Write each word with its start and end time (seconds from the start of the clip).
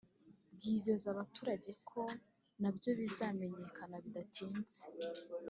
bwizeza 0.55 1.05
abaturage 1.13 1.71
ko 1.89 2.01
nabyo 2.61 2.89
bizamenyekana 2.99 3.95
bidatinze 4.03 4.77